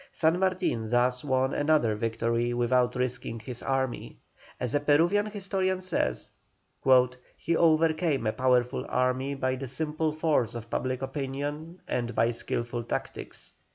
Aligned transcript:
San 0.11 0.39
Martin 0.39 0.89
thus 0.89 1.23
won 1.23 1.53
another 1.53 1.93
victory 1.93 2.55
without 2.55 2.95
risking 2.95 3.39
his 3.39 3.61
army. 3.61 4.17
As 4.59 4.73
a 4.73 4.79
Peruvian 4.79 5.27
historian 5.27 5.79
says: 5.79 6.31
"He 7.37 7.55
overcame 7.55 8.25
a 8.25 8.33
powerful 8.33 8.83
army 8.89 9.35
by 9.35 9.57
the 9.57 9.67
simple 9.67 10.11
force 10.11 10.55
of 10.55 10.71
public 10.71 11.03
opinion 11.03 11.81
and 11.87 12.15
by 12.15 12.31
skilful 12.31 12.83
tactics." 12.85 13.53